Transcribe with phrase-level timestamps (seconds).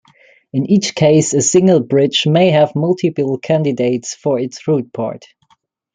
[0.51, 5.25] In each case, a single bridge may have multiple candidates for its root port.